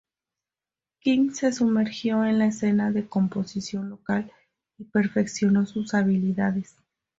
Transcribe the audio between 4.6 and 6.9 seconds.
y perfeccionó sus habilidades.